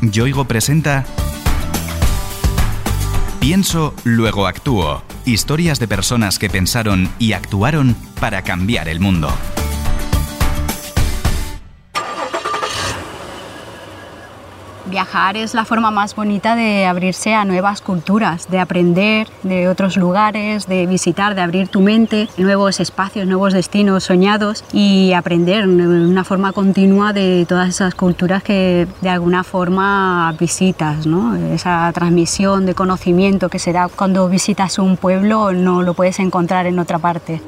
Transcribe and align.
Yoigo 0.00 0.44
presenta 0.44 1.04
Pienso, 3.40 3.94
luego 4.04 4.46
actúo. 4.46 5.02
Historias 5.24 5.78
de 5.78 5.88
personas 5.88 6.38
que 6.38 6.50
pensaron 6.50 7.08
y 7.18 7.32
actuaron 7.32 7.96
para 8.20 8.42
cambiar 8.42 8.88
el 8.88 9.00
mundo. 9.00 9.30
Viajar 14.86 15.36
es 15.36 15.54
la 15.54 15.64
forma 15.64 15.90
más 15.90 16.14
bonita 16.14 16.54
de 16.54 16.86
abrirse 16.86 17.34
a 17.34 17.44
nuevas 17.44 17.80
culturas, 17.80 18.48
de 18.48 18.60
aprender 18.60 19.26
de 19.42 19.68
otros 19.68 19.96
lugares, 19.96 20.66
de 20.66 20.86
visitar, 20.86 21.34
de 21.34 21.40
abrir 21.40 21.68
tu 21.68 21.80
mente, 21.80 22.28
nuevos 22.36 22.78
espacios, 22.78 23.26
nuevos 23.26 23.52
destinos 23.52 24.04
soñados 24.04 24.64
y 24.72 25.12
aprender 25.12 25.66
de 25.66 25.86
una 25.86 26.22
forma 26.22 26.52
continua 26.52 27.12
de 27.12 27.46
todas 27.48 27.68
esas 27.68 27.96
culturas 27.96 28.44
que 28.44 28.86
de 29.00 29.08
alguna 29.08 29.42
forma 29.42 30.32
visitas. 30.38 31.04
¿no? 31.06 31.34
Esa 31.34 31.90
transmisión 31.92 32.64
de 32.64 32.74
conocimiento 32.74 33.48
que 33.48 33.58
se 33.58 33.72
da 33.72 33.88
cuando 33.88 34.28
visitas 34.28 34.78
un 34.78 34.96
pueblo 34.96 35.52
no 35.52 35.82
lo 35.82 35.94
puedes 35.94 36.20
encontrar 36.20 36.66
en 36.66 36.78
otra 36.78 36.98
parte. 36.98 37.42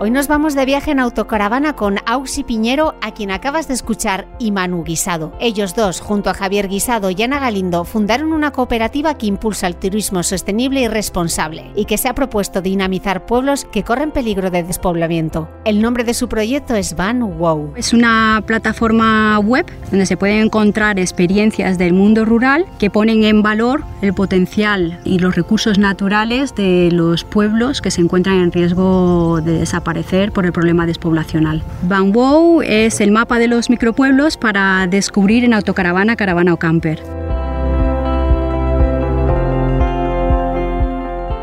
Hoy 0.00 0.12
nos 0.12 0.28
vamos 0.28 0.54
de 0.54 0.64
viaje 0.64 0.92
en 0.92 1.00
autocaravana 1.00 1.74
con 1.74 1.96
Auxi 2.06 2.44
Piñero, 2.44 2.94
a 3.00 3.10
quien 3.10 3.32
acabas 3.32 3.66
de 3.66 3.74
escuchar, 3.74 4.28
y 4.38 4.52
Manu 4.52 4.84
Guisado. 4.84 5.32
Ellos 5.40 5.74
dos, 5.74 6.00
junto 6.00 6.30
a 6.30 6.34
Javier 6.34 6.68
Guisado 6.68 7.10
y 7.10 7.20
Ana 7.20 7.40
Galindo, 7.40 7.82
fundaron 7.82 8.32
una 8.32 8.52
cooperativa 8.52 9.14
que 9.14 9.26
impulsa 9.26 9.66
el 9.66 9.74
turismo 9.74 10.22
sostenible 10.22 10.82
y 10.82 10.86
responsable 10.86 11.72
y 11.74 11.86
que 11.86 11.98
se 11.98 12.08
ha 12.08 12.14
propuesto 12.14 12.62
dinamizar 12.62 13.26
pueblos 13.26 13.64
que 13.64 13.82
corren 13.82 14.12
peligro 14.12 14.52
de 14.52 14.62
despoblamiento. 14.62 15.48
El 15.64 15.82
nombre 15.82 16.04
de 16.04 16.14
su 16.14 16.28
proyecto 16.28 16.76
es 16.76 16.94
Van 16.94 17.36
Wow. 17.36 17.72
Es 17.74 17.92
una 17.92 18.40
plataforma 18.46 19.40
web 19.40 19.66
donde 19.90 20.06
se 20.06 20.16
pueden 20.16 20.44
encontrar 20.44 21.00
experiencias 21.00 21.76
del 21.76 21.92
mundo 21.92 22.24
rural 22.24 22.66
que 22.78 22.88
ponen 22.88 23.24
en 23.24 23.42
valor 23.42 23.82
el 24.00 24.14
potencial 24.14 25.00
y 25.02 25.18
los 25.18 25.34
recursos 25.34 25.76
naturales 25.76 26.54
de 26.54 26.90
los 26.92 27.24
pueblos 27.24 27.80
que 27.80 27.90
se 27.90 28.00
encuentran 28.00 28.36
en 28.36 28.52
riesgo 28.52 29.40
de 29.40 29.58
desaparición 29.58 29.87
por 30.32 30.46
el 30.46 30.52
problema 30.52 30.86
despoblacional. 30.86 31.62
Van 31.82 32.12
Wow 32.12 32.62
es 32.62 33.00
el 33.00 33.10
mapa 33.10 33.38
de 33.38 33.48
los 33.48 33.70
micropueblos 33.70 34.36
para 34.36 34.86
descubrir 34.86 35.44
en 35.44 35.54
autocaravana, 35.54 36.16
caravana 36.16 36.52
o 36.52 36.58
camper. 36.58 37.02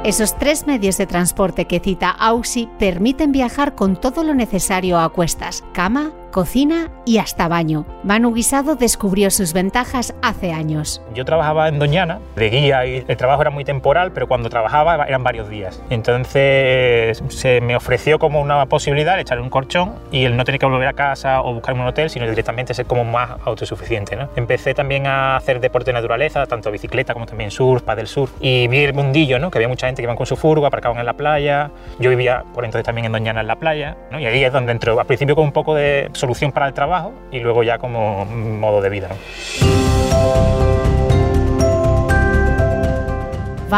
Esos 0.06 0.38
tres 0.38 0.68
medios 0.68 0.98
de 0.98 1.08
transporte 1.08 1.66
que 1.66 1.80
cita 1.80 2.12
Auxi 2.12 2.70
permiten 2.78 3.32
viajar 3.32 3.74
con 3.74 4.00
todo 4.00 4.24
lo 4.24 4.36
necesario 4.36 5.00
a 5.00 5.10
cuestas, 5.10 5.64
cama, 5.74 6.12
cocina 6.36 6.92
y 7.06 7.20
hasta 7.20 7.48
baño. 7.48 7.86
Manu 8.04 8.34
Guisado 8.34 8.76
descubrió 8.76 9.32
sus 9.32 9.54
ventajas 9.54 10.14
hace 10.22 10.52
años. 10.52 11.02
Yo 11.14 11.24
trabajaba 11.24 11.70
en 11.70 11.80
Doñana 11.80 12.20
de 12.36 12.50
guía 12.50 12.86
y 12.86 13.06
el 13.08 13.16
trabajo 13.16 13.42
era 13.42 13.52
muy 13.52 13.64
temporal, 13.64 14.12
pero 14.12 14.28
cuando 14.28 14.50
trabajaba 14.50 15.06
eran 15.06 15.24
varios 15.24 15.50
días. 15.50 15.82
Entonces 15.90 17.24
se 17.30 17.62
me 17.62 17.78
ofreció 17.78 18.20
como 18.20 18.42
una 18.42 18.66
posibilidad 18.66 19.18
echar 19.18 19.40
un 19.40 19.50
colchón 19.50 19.94
y 20.12 20.26
el 20.26 20.36
no 20.36 20.44
tener 20.44 20.60
que 20.60 20.66
volver 20.66 20.90
a 20.90 20.92
casa 20.92 21.42
o 21.42 21.54
buscar 21.54 21.74
un 21.74 21.88
hotel, 21.88 22.10
sino 22.10 22.30
directamente 22.30 22.74
ser 22.74 22.86
como 22.86 23.06
más 23.06 23.30
autosuficiente. 23.46 24.18
¿no? 24.18 24.28
Empecé 24.36 24.74
también 24.74 25.08
a 25.08 25.38
hacer 25.38 25.62
deporte 25.62 25.92
de 25.92 25.94
naturaleza, 25.94 26.46
tanto 26.48 26.70
bicicleta 26.70 27.14
como 27.14 27.28
también 27.28 27.50
surf, 27.50 27.86
del 27.96 28.08
sur 28.08 28.28
y 28.42 28.68
vi 28.68 28.84
el 28.84 28.94
mundillo, 28.94 29.40
¿no? 29.40 29.52
que 29.52 29.60
había 29.60 29.70
mucha 29.70 29.88
gente 29.88 30.02
que 30.02 30.04
iban 30.04 30.18
con 30.18 30.26
su 30.26 30.36
furgo, 30.36 30.66
aparcaban 30.66 31.00
en 31.00 31.06
la 31.06 31.14
playa. 31.14 31.72
Yo 31.98 32.10
vivía 32.10 32.44
por 32.54 32.66
entonces 32.66 32.86
también 32.86 33.06
en 33.06 33.14
Doñana 33.14 33.40
en 33.40 33.48
la 33.48 33.56
playa 33.56 33.96
¿no? 34.12 34.20
y 34.20 34.26
ahí 34.26 34.44
es 34.44 34.52
donde 34.52 34.74
entró. 34.74 35.00
Al 35.00 35.06
principio 35.06 35.34
con 35.34 35.46
un 35.46 35.54
poco 35.54 35.74
de 35.76 36.10
solución 36.26 36.52
para 36.52 36.68
el 36.68 36.74
trabajo 36.74 37.14
y 37.32 37.40
luego 37.40 37.62
ya 37.62 37.78
como 37.78 38.26
modo 38.26 38.82
de 38.82 38.90
vida. 38.90 39.10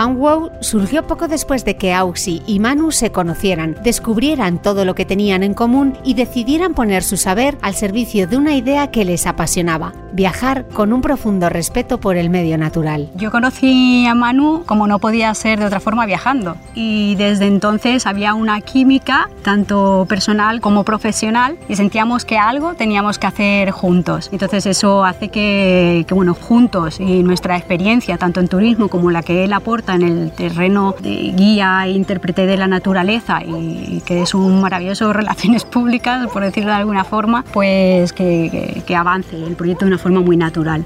Wow 0.06 0.52
surgió 0.62 1.08
poco 1.08 1.28
después 1.28 1.66
de 1.66 1.76
que 1.76 1.92
Auxi 1.92 2.44
y 2.46 2.60
Manu 2.60 2.92
se 2.92 3.12
conocieran, 3.12 3.76
descubrieran 3.84 4.62
todo 4.62 4.86
lo 4.86 4.94
que 4.94 5.06
tenían 5.06 5.42
en 5.42 5.56
común 5.56 5.98
y 6.04 6.14
decidieran 6.14 6.76
poner 6.76 7.02
su 7.02 7.18
saber 7.18 7.58
al 7.64 7.74
servicio 7.74 8.28
de 8.28 8.38
una 8.38 8.54
idea 8.54 8.92
que 8.92 9.06
les 9.06 9.26
apasionaba, 9.26 9.94
viajar 10.14 10.68
con 10.68 10.94
un 10.94 11.02
profundo 11.02 11.50
respeto 11.50 12.00
por 12.00 12.16
el 12.16 12.30
medio 12.30 12.60
natural. 12.60 13.10
Yo 13.16 13.32
conocí 13.32 14.06
a 14.06 14.14
Manu 14.14 14.64
como 14.68 14.86
no 14.86 15.00
podía 15.00 15.34
ser 15.34 15.60
de 15.60 15.66
otra 15.66 15.80
forma 15.80 16.06
viajando 16.06 16.58
y 16.76 17.16
desde 17.16 17.48
entonces 17.48 18.06
había 18.06 18.36
una 18.36 18.62
química 18.62 19.30
tanto 19.42 20.06
personal 20.08 20.62
como 20.62 20.84
profesional 20.84 21.58
y 21.68 21.76
sentíamos 21.76 22.24
que 22.24 22.38
algo 22.38 22.76
teníamos 22.76 23.18
que 23.18 23.28
hacer 23.28 23.72
juntos. 23.72 24.30
Entonces 24.32 24.68
eso 24.68 25.04
hace 25.04 25.30
que, 25.30 26.06
que 26.08 26.14
bueno, 26.14 26.36
juntos 26.36 27.00
y 27.00 27.24
nuestra 27.24 27.58
experiencia 27.58 28.18
tanto 28.18 28.40
en 28.40 28.48
turismo 28.48 28.90
como 28.90 29.10
la 29.10 29.24
que 29.24 29.44
él 29.44 29.54
aporta 29.54 29.87
en 29.96 30.04
el 30.04 30.32
terreno 30.32 30.96
de 31.00 31.34
guía 31.36 31.82
e 31.86 31.92
intérprete 31.92 32.46
de 32.46 32.58
la 32.58 32.68
naturaleza 32.68 33.42
y 33.46 34.02
que 34.06 34.22
es 34.24 34.34
un 34.34 34.62
maravilloso 34.62 35.14
relaciones 35.14 35.66
públicas, 35.66 36.28
por 36.32 36.44
decirlo 36.44 36.72
de 36.72 36.78
alguna 36.78 37.04
forma, 37.04 37.44
pues 37.54 38.14
que, 38.14 38.84
que 38.86 38.96
avance 38.96 39.36
el 39.36 39.56
proyecto 39.56 39.86
de 39.86 39.90
una 39.90 39.98
forma 39.98 40.22
muy 40.22 40.38
natural. 40.38 40.86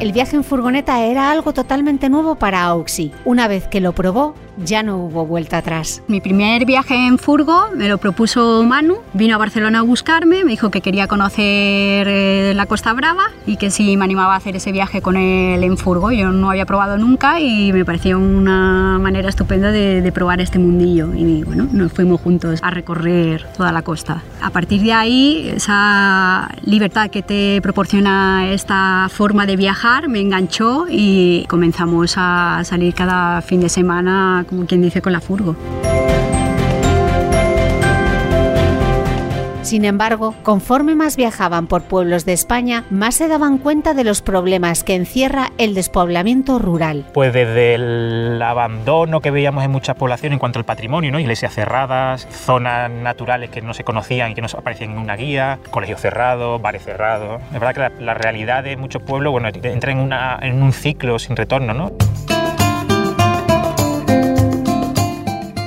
El 0.00 0.12
viaje 0.12 0.34
en 0.34 0.44
furgoneta 0.44 1.04
era 1.04 1.30
algo 1.30 1.52
totalmente 1.52 2.08
nuevo 2.08 2.34
para 2.34 2.62
Auxi. 2.64 3.12
Una 3.26 3.48
vez 3.48 3.68
que 3.68 3.80
lo 3.80 3.92
probó, 3.92 4.34
ya 4.64 4.82
no 4.82 4.96
hubo 4.96 5.26
vuelta 5.26 5.58
atrás. 5.58 6.02
Mi 6.08 6.20
primer 6.20 6.64
viaje 6.64 6.94
en 6.94 7.18
furgo 7.18 7.70
me 7.74 7.88
lo 7.88 7.98
propuso 7.98 8.62
Manu, 8.64 8.98
vino 9.12 9.34
a 9.34 9.38
Barcelona 9.38 9.80
a 9.80 9.82
buscarme, 9.82 10.44
me 10.44 10.50
dijo 10.50 10.70
que 10.70 10.80
quería 10.80 11.06
conocer 11.06 12.06
eh, 12.08 12.52
la 12.54 12.66
Costa 12.66 12.92
Brava 12.92 13.24
y 13.46 13.56
que 13.56 13.70
si 13.70 13.96
me 13.96 14.04
animaba 14.04 14.34
a 14.34 14.36
hacer 14.36 14.56
ese 14.56 14.72
viaje 14.72 15.02
con 15.02 15.16
él 15.16 15.62
en 15.62 15.76
furgo. 15.76 16.10
Yo 16.10 16.30
no 16.30 16.50
había 16.50 16.66
probado 16.66 16.98
nunca 16.98 17.40
y 17.40 17.72
me 17.72 17.84
pareció 17.84 18.18
una 18.18 18.98
manera 18.98 19.28
estupenda 19.28 19.70
de, 19.70 20.02
de 20.02 20.12
probar 20.12 20.40
este 20.40 20.58
mundillo 20.58 21.14
y 21.14 21.42
bueno, 21.44 21.68
nos 21.72 21.92
fuimos 21.92 22.20
juntos 22.20 22.60
a 22.62 22.70
recorrer 22.70 23.46
toda 23.56 23.72
la 23.72 23.82
costa. 23.82 24.22
A 24.42 24.50
partir 24.50 24.82
de 24.82 24.92
ahí, 24.92 25.50
esa 25.54 26.50
libertad 26.64 27.10
que 27.10 27.22
te 27.22 27.60
proporciona 27.62 28.50
esta 28.52 29.08
forma 29.10 29.46
de 29.46 29.56
viajar 29.56 30.08
me 30.08 30.20
enganchó 30.20 30.86
y 30.88 31.44
comenzamos 31.48 32.14
a 32.16 32.62
salir 32.64 32.94
cada 32.94 33.42
fin 33.42 33.60
de 33.60 33.68
semana 33.68 34.44
como 34.50 34.66
quien 34.66 34.82
dice, 34.82 35.00
con 35.00 35.12
la 35.14 35.20
furgo. 35.20 35.56
Sin 39.62 39.84
embargo, 39.84 40.34
conforme 40.42 40.96
más 40.96 41.16
viajaban 41.16 41.68
por 41.68 41.82
pueblos 41.82 42.24
de 42.24 42.32
España, 42.32 42.84
más 42.90 43.14
se 43.14 43.28
daban 43.28 43.58
cuenta 43.58 43.94
de 43.94 44.02
los 44.02 44.20
problemas 44.20 44.82
que 44.82 44.96
encierra 44.96 45.52
el 45.58 45.74
despoblamiento 45.74 46.58
rural. 46.58 47.04
Pues 47.14 47.32
desde 47.32 47.74
el 47.74 48.42
abandono 48.42 49.20
que 49.20 49.30
veíamos 49.30 49.62
en 49.62 49.70
muchas 49.70 49.94
poblaciones 49.94 50.34
en 50.34 50.38
cuanto 50.40 50.58
al 50.58 50.64
patrimonio, 50.64 51.12
¿no? 51.12 51.20
iglesias 51.20 51.54
cerradas, 51.54 52.26
zonas 52.32 52.90
naturales 52.90 53.50
que 53.50 53.60
no 53.60 53.72
se 53.72 53.84
conocían 53.84 54.32
y 54.32 54.34
que 54.34 54.42
no 54.42 54.48
aparecían 54.52 54.90
en 54.90 54.98
una 54.98 55.14
guía, 55.14 55.60
colegios 55.70 56.00
cerrados, 56.00 56.60
bares 56.60 56.82
cerrados. 56.82 57.40
Es 57.52 57.60
verdad 57.60 57.74
que 57.74 57.80
la, 57.80 58.06
la 58.06 58.14
realidad 58.14 58.64
de 58.64 58.76
muchos 58.76 59.02
pueblos 59.02 59.30
bueno, 59.30 59.50
entra 59.62 59.92
en, 59.92 59.98
una, 59.98 60.36
en 60.42 60.62
un 60.62 60.72
ciclo 60.72 61.18
sin 61.20 61.36
retorno. 61.36 61.74
¿no? 61.74 61.92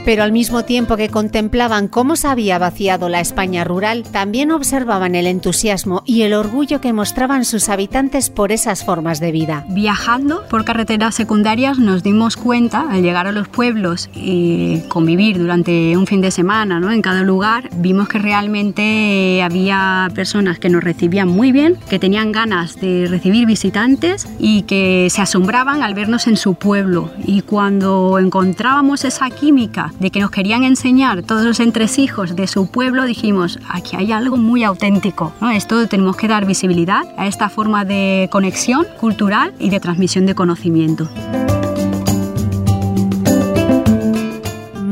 Pero 0.06 0.24
al 0.24 0.34
mismo 0.34 0.64
tiempo 0.66 0.98
que 0.98 1.10
contemplaban 1.10 1.88
cómo 1.88 2.18
se 2.18 2.28
había 2.28 2.60
vaciado 2.60 3.08
la 3.08 3.22
España 3.22 3.64
rural, 3.64 4.04
también 4.04 4.52
observaban 4.52 5.16
el 5.16 5.28
entusiasmo 5.28 6.04
y 6.06 6.24
el 6.24 6.34
orgullo 6.34 6.82
que 6.82 6.92
mostraban 6.92 7.46
sus 7.46 7.70
habitantes 7.70 8.30
por 8.30 8.52
esas 8.52 8.84
formas 8.84 9.22
de 9.22 9.32
vida. 9.32 9.66
Viajando 9.70 10.44
por 10.50 10.66
carreteras 10.66 11.16
secundarias 11.16 11.80
nos 11.80 12.04
dimos 12.04 12.36
cuenta, 12.36 12.86
al 12.90 13.02
llegar 13.02 13.28
a 13.28 13.32
los 13.32 13.48
pueblos 13.48 14.10
y 14.14 14.82
convivir 14.90 15.38
durante 15.38 15.96
un 15.96 16.06
fin 16.06 16.20
de 16.20 16.32
semana 16.32 16.82
¿no? 16.82 16.92
en 16.92 17.02
cada 17.02 17.24
lugar, 17.24 17.70
vimos 17.78 18.10
que 18.10 18.20
realmente 18.20 19.42
había 19.42 20.10
personas 20.14 20.60
que 20.60 20.70
nos 20.70 20.84
recibían 20.84 21.30
muy 21.30 21.54
bien, 21.54 21.78
que 21.90 22.00
tenían 22.00 22.34
ganas 22.34 22.80
de 22.80 23.08
recibir 23.10 23.46
visitantes 23.46 24.28
y 24.38 24.64
que 24.64 25.08
se 25.10 25.22
asombraban 25.22 25.82
al 25.82 25.94
vernos 25.94 26.28
en 26.28 26.36
su 26.36 26.56
pueblo. 26.56 27.10
Y 27.26 27.42
cuando 27.42 28.20
encontrábamos 28.20 29.06
esa 29.06 29.30
química 29.30 29.93
de 30.00 30.12
que 30.12 30.20
nos 30.20 30.32
querían 30.32 30.64
enseñar 30.64 31.24
todos 31.24 31.44
los 31.44 31.60
entresijos 31.60 32.36
de 32.36 32.48
su 32.48 32.68
pueblo, 32.68 33.06
dijimos, 33.06 33.60
aquí 33.70 33.96
hay 33.96 34.12
algo 34.12 34.38
muy 34.38 34.64
auténtico. 34.64 35.34
¿no? 35.42 35.52
Esto 35.52 35.88
tenemos 35.88 36.18
que 36.18 36.28
dar 36.28 36.46
visibilidad 36.46 37.04
a 37.18 37.28
esta 37.28 37.50
forma 37.50 37.86
de 37.86 38.28
conexión 38.32 38.86
cultural 39.00 39.54
y 39.60 39.70
de 39.70 39.80
transmisión 39.80 40.26
de 40.26 40.36
conocimiento. 40.36 41.10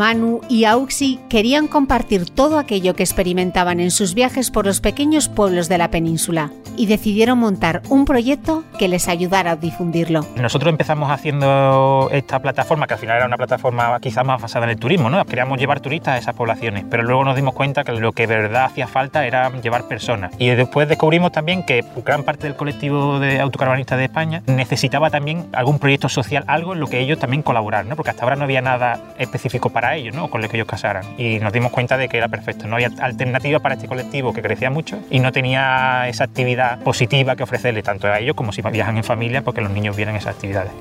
Manu 0.01 0.41
y 0.49 0.65
Auxi 0.65 1.19
querían 1.29 1.67
compartir 1.67 2.29
todo 2.29 2.57
aquello 2.57 2.95
que 2.95 3.03
experimentaban 3.03 3.79
en 3.79 3.91
sus 3.91 4.15
viajes 4.15 4.49
por 4.49 4.65
los 4.65 4.81
pequeños 4.81 5.29
pueblos 5.29 5.69
de 5.69 5.77
la 5.77 5.91
península 5.91 6.51
y 6.77 6.85
decidieron 6.85 7.39
montar 7.39 7.81
un 7.89 8.05
proyecto 8.05 8.63
que 8.77 8.87
les 8.87 9.07
ayudara 9.07 9.51
a 9.51 9.55
difundirlo. 9.55 10.25
Nosotros 10.35 10.71
empezamos 10.71 11.11
haciendo 11.11 12.09
esta 12.11 12.39
plataforma, 12.39 12.87
que 12.87 12.93
al 12.93 12.99
final 12.99 13.17
era 13.17 13.25
una 13.25 13.37
plataforma 13.37 13.99
quizás 13.99 14.25
más 14.25 14.41
basada 14.41 14.65
en 14.65 14.71
el 14.71 14.77
turismo, 14.77 15.09
¿no? 15.09 15.23
Queríamos 15.25 15.59
llevar 15.59 15.79
turistas 15.79 16.15
a 16.15 16.17
esas 16.17 16.35
poblaciones, 16.35 16.85
pero 16.89 17.03
luego 17.03 17.23
nos 17.23 17.35
dimos 17.35 17.53
cuenta 17.53 17.83
que 17.83 17.91
lo 17.93 18.13
que 18.13 18.27
verdad 18.27 18.65
hacía 18.65 18.87
falta 18.87 19.25
era 19.25 19.51
llevar 19.61 19.87
personas. 19.87 20.33
Y 20.37 20.49
después 20.49 20.87
descubrimos 20.87 21.31
también 21.31 21.63
que 21.63 21.83
gran 22.05 22.23
parte 22.23 22.47
del 22.47 22.55
colectivo 22.55 23.19
de 23.19 23.39
autocaravanistas 23.39 23.97
de 23.97 24.05
España 24.05 24.43
necesitaba 24.47 25.09
también 25.09 25.47
algún 25.53 25.79
proyecto 25.79 26.09
social, 26.09 26.43
algo 26.47 26.73
en 26.73 26.79
lo 26.79 26.87
que 26.87 26.99
ellos 26.99 27.19
también 27.19 27.43
colaboraran, 27.43 27.89
¿no? 27.89 27.95
Porque 27.95 28.11
hasta 28.11 28.23
ahora 28.23 28.35
no 28.35 28.43
había 28.43 28.61
nada 28.61 28.99
específico 29.17 29.69
para 29.69 29.95
ellos, 29.95 30.15
¿no? 30.15 30.29
Con 30.29 30.41
lo 30.41 30.49
que 30.49 30.57
ellos 30.57 30.67
casaran. 30.67 31.03
Y 31.17 31.39
nos 31.39 31.53
dimos 31.53 31.71
cuenta 31.71 31.97
de 31.97 32.09
que 32.09 32.17
era 32.17 32.27
perfecto. 32.27 32.67
No 32.67 32.75
había 32.75 32.89
alternativa 33.01 33.59
para 33.59 33.75
este 33.75 33.87
colectivo 33.87 34.33
que 34.33 34.41
crecía 34.41 34.69
mucho 34.69 34.99
y 35.09 35.19
no 35.19 35.31
tenía 35.31 36.07
esa 36.07 36.23
actividad 36.25 36.60
positiva 36.83 37.35
que 37.35 37.43
ofrecerle 37.43 37.83
tanto 37.83 38.07
a 38.07 38.19
ellos 38.19 38.35
como 38.35 38.51
si 38.51 38.61
viajan 38.61 38.97
en 38.97 39.03
familia 39.03 39.41
porque 39.41 39.61
los 39.61 39.71
niños 39.71 39.95
vienen 39.95 40.15
esas 40.15 40.35
actividades. 40.35 40.71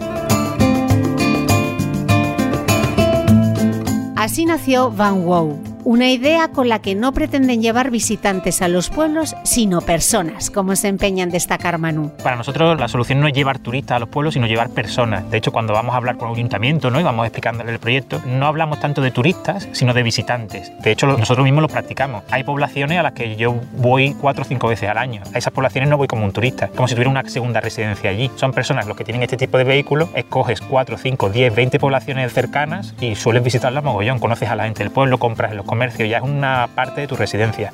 Así 4.16 4.44
nació 4.44 4.90
Van 4.90 5.24
Wow, 5.24 5.58
una 5.84 6.10
idea 6.10 6.48
con 6.48 6.68
la 6.68 6.80
que 6.80 6.94
no 6.94 7.12
pretenden 7.12 7.62
llevar 7.62 7.90
visitantes 7.90 8.62
a 8.62 8.68
los 8.68 8.90
pueblos, 8.90 9.34
sino 9.44 9.80
personas, 9.80 10.50
como 10.50 10.76
se 10.76 10.88
empeña 10.88 11.24
en 11.24 11.30
destacar 11.30 11.78
Manu. 11.78 12.12
Para 12.22 12.36
nosotros 12.36 12.78
la 12.78 12.88
solución 12.88 13.20
no 13.20 13.26
es 13.26 13.32
llevar 13.32 13.58
turistas 13.58 13.96
a 13.96 13.98
los 14.00 14.08
pueblos, 14.08 14.34
sino 14.34 14.46
llevar 14.46 14.70
personas. 14.70 15.30
De 15.30 15.38
hecho, 15.38 15.52
cuando 15.52 15.72
vamos 15.72 15.94
a 15.94 15.96
hablar 15.96 16.16
con 16.16 16.28
un 16.28 16.36
ayuntamiento 16.36 16.90
¿no? 16.90 17.00
y 17.00 17.02
vamos 17.02 17.26
explicándole 17.26 17.72
el 17.72 17.78
proyecto, 17.78 18.20
no 18.26 18.46
hablamos 18.46 18.80
tanto 18.80 19.00
de 19.02 19.10
turistas, 19.10 19.68
sino 19.72 19.94
de 19.94 20.02
visitantes. 20.02 20.72
De 20.82 20.92
hecho, 20.92 21.06
nosotros 21.06 21.44
mismos 21.44 21.62
lo 21.62 21.68
practicamos. 21.68 22.24
Hay 22.30 22.44
poblaciones 22.44 22.98
a 22.98 23.02
las 23.02 23.12
que 23.12 23.36
yo 23.36 23.56
voy 23.76 24.14
cuatro 24.20 24.42
o 24.42 24.46
cinco 24.46 24.68
veces 24.68 24.88
al 24.88 24.98
año. 24.98 25.22
A 25.34 25.38
esas 25.38 25.52
poblaciones 25.52 25.88
no 25.88 25.96
voy 25.96 26.08
como 26.08 26.24
un 26.24 26.32
turista, 26.32 26.68
como 26.68 26.88
si 26.88 26.94
tuviera 26.94 27.10
una 27.10 27.28
segunda 27.28 27.60
residencia 27.60 28.10
allí. 28.10 28.30
Son 28.36 28.52
personas 28.52 28.86
los 28.86 28.96
que 28.96 29.04
tienen 29.04 29.22
este 29.22 29.36
tipo 29.36 29.58
de 29.58 29.64
vehículos, 29.64 30.08
escoges 30.14 30.60
cuatro, 30.60 30.98
cinco, 30.98 31.30
diez, 31.30 31.54
veinte 31.54 31.78
poblaciones 31.78 32.32
cercanas 32.32 32.94
y 33.00 33.14
sueles 33.14 33.42
visitarlas 33.42 33.84
mogollón. 33.84 34.18
Conoces 34.18 34.48
a 34.48 34.56
la 34.56 34.64
gente 34.64 34.82
del 34.82 34.92
pueblo, 34.92 35.18
compras 35.18 35.50
en 35.50 35.56
los 35.56 35.66
comercio, 35.70 36.04
ya 36.04 36.16
es 36.16 36.24
una 36.24 36.68
parte 36.74 37.02
de 37.02 37.06
tu 37.06 37.14
residencia. 37.14 37.70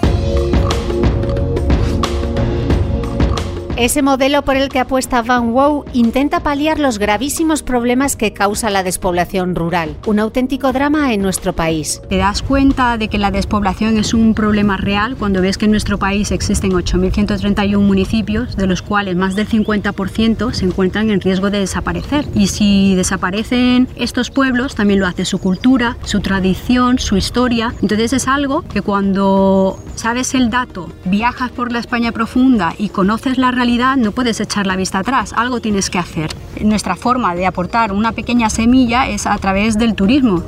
Ese 3.76 4.00
modelo 4.00 4.40
por 4.40 4.56
el 4.56 4.70
que 4.70 4.78
apuesta 4.78 5.20
Van 5.20 5.52
Wow 5.52 5.84
intenta 5.92 6.40
paliar 6.40 6.78
los 6.78 6.98
gravísimos 6.98 7.62
problemas 7.62 8.16
que 8.16 8.32
causa 8.32 8.70
la 8.70 8.82
despoblación 8.82 9.54
rural, 9.54 9.98
un 10.06 10.18
auténtico 10.18 10.72
drama 10.72 11.12
en 11.12 11.20
nuestro 11.20 11.52
país. 11.52 12.00
Te 12.08 12.16
das 12.16 12.40
cuenta 12.40 12.96
de 12.96 13.08
que 13.08 13.18
la 13.18 13.30
despoblación 13.30 13.98
es 13.98 14.14
un 14.14 14.32
problema 14.32 14.78
real 14.78 15.14
cuando 15.18 15.42
ves 15.42 15.58
que 15.58 15.66
en 15.66 15.72
nuestro 15.72 15.98
país 15.98 16.30
existen 16.30 16.72
8.131 16.72 17.78
municipios, 17.78 18.56
de 18.56 18.66
los 18.66 18.80
cuales 18.80 19.14
más 19.14 19.36
del 19.36 19.46
50% 19.46 20.54
se 20.54 20.64
encuentran 20.64 21.10
en 21.10 21.20
riesgo 21.20 21.50
de 21.50 21.58
desaparecer. 21.58 22.24
Y 22.34 22.46
si 22.46 22.94
desaparecen 22.94 23.88
estos 23.96 24.30
pueblos, 24.30 24.74
también 24.74 25.00
lo 25.00 25.06
hace 25.06 25.26
su 25.26 25.38
cultura, 25.38 25.98
su 26.02 26.20
tradición, 26.20 26.98
su 26.98 27.18
historia. 27.18 27.74
Entonces 27.82 28.14
es 28.14 28.26
algo 28.26 28.62
que 28.62 28.80
cuando 28.80 29.78
sabes 29.96 30.32
el 30.32 30.48
dato, 30.48 30.88
viajas 31.04 31.50
por 31.50 31.72
la 31.72 31.78
España 31.78 32.10
profunda 32.12 32.74
y 32.78 32.88
conoces 32.88 33.36
la 33.36 33.50
realidad, 33.50 33.65
no 33.66 34.12
puedes 34.12 34.40
echar 34.40 34.64
la 34.66 34.76
vista 34.76 35.00
atrás, 35.00 35.32
algo 35.32 35.60
tienes 35.60 35.90
que 35.90 35.98
hacer. 35.98 36.30
Nuestra 36.60 36.94
forma 36.94 37.34
de 37.34 37.46
aportar 37.46 37.92
una 37.92 38.12
pequeña 38.12 38.48
semilla 38.48 39.08
es 39.08 39.26
a 39.26 39.36
través 39.38 39.76
del 39.76 39.94
turismo. 39.94 40.44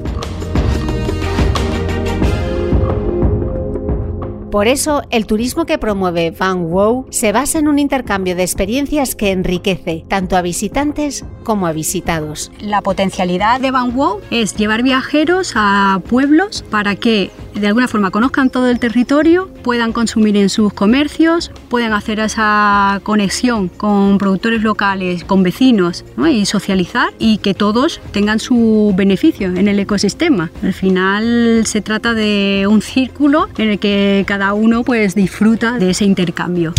Por 4.53 4.67
eso, 4.67 5.03
el 5.11 5.26
turismo 5.26 5.67
que 5.67 5.76
promueve 5.79 6.31
Van 6.31 6.70
Wow 6.70 7.06
se 7.11 7.32
basa 7.32 7.59
en 7.59 7.69
un 7.69 7.79
intercambio 7.79 8.35
de 8.35 8.43
experiencias 8.43 9.15
que 9.15 9.31
enriquece 9.31 10.05
tanto 10.09 10.37
a 10.37 10.43
visitantes 10.43 11.25
como 11.43 11.67
a 11.67 11.73
visitados. 11.73 12.50
La 12.59 12.81
potencialidad 12.81 13.61
de 13.61 13.73
Van 13.73 13.94
Wow 13.94 14.20
es 14.31 14.56
llevar 14.56 14.82
viajeros 14.82 15.53
a 15.55 16.00
pueblos 16.09 16.65
para 16.70 16.97
que 16.97 17.31
de 17.58 17.66
alguna 17.66 17.88
forma 17.88 18.10
conozcan 18.10 18.50
todo 18.50 18.69
el 18.69 18.78
territorio, 18.78 19.49
puedan 19.62 19.93
consumir 19.93 20.37
en 20.37 20.49
sus 20.49 20.72
comercios, 20.72 21.50
puedan 21.69 21.93
hacer 21.93 22.20
esa 22.20 23.00
conexión 23.02 23.69
con 23.69 24.19
productores 24.19 24.62
locales, 24.62 25.25
con 25.25 25.43
vecinos 25.43 26.05
y 26.31 26.46
socializar 26.46 27.10
y 27.19 27.38
que 27.38 27.55
todos 27.55 28.00
tengan 28.12 28.38
su 28.38 28.94
beneficio 28.96 29.49
en 29.49 29.69
el 29.69 29.78
ecosistema. 29.78 30.50
Al 30.62 30.75
final 30.75 31.62
se 31.66 31.81
trata 31.81 32.14
de 32.14 32.66
un 32.69 32.82
círculo 32.82 33.49
en 33.58 33.70
el 33.70 33.78
que 33.78 34.25
cada 34.26 34.55
uno 34.55 34.84
pues 34.84 35.14
disfruta 35.14 35.78
de 35.78 35.90
ese 35.90 36.05
intercambio. 36.05 36.72